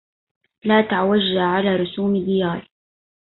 لا 0.63 0.81
تعوجا 0.81 1.41
على 1.41 1.75
رسوم 1.75 2.25
ديار 2.25 2.69